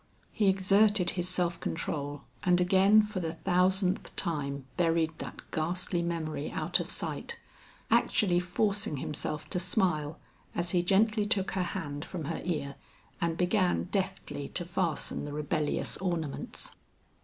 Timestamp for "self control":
1.29-2.23